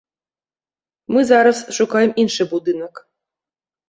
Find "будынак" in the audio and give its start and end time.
2.55-2.93